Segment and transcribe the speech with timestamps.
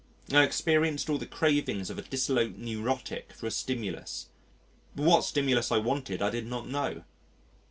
[0.31, 4.29] I experienced all the cravings of a dissolute neurotic for a stimulus,
[4.95, 7.03] but what stimulus I wanted I did not know.